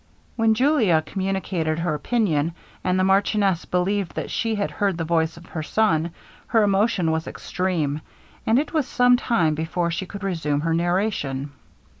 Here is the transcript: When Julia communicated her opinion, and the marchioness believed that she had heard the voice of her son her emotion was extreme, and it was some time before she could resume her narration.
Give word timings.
When 0.35 0.55
Julia 0.55 1.03
communicated 1.05 1.77
her 1.77 1.93
opinion, 1.93 2.55
and 2.83 2.99
the 2.99 3.03
marchioness 3.03 3.65
believed 3.65 4.15
that 4.15 4.31
she 4.31 4.55
had 4.55 4.71
heard 4.71 4.97
the 4.97 5.03
voice 5.03 5.37
of 5.37 5.45
her 5.45 5.61
son 5.61 6.09
her 6.47 6.63
emotion 6.63 7.11
was 7.11 7.27
extreme, 7.27 8.01
and 8.43 8.57
it 8.57 8.73
was 8.73 8.87
some 8.87 9.15
time 9.15 9.53
before 9.53 9.91
she 9.91 10.07
could 10.07 10.23
resume 10.23 10.61
her 10.61 10.73
narration. 10.73 11.51